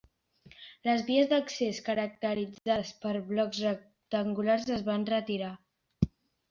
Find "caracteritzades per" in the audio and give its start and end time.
1.91-3.15